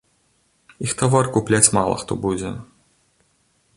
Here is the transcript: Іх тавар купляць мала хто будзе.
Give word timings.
Іх 0.85 0.95
тавар 1.01 1.29
купляць 1.37 1.73
мала 1.79 1.95
хто 2.05 2.19
будзе. 2.27 2.55